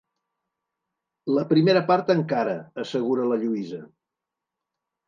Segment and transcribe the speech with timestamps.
[1.35, 3.85] La primera part encara —assegura la Lluïsa—.